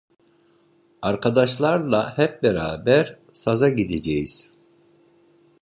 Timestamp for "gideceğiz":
3.69-4.49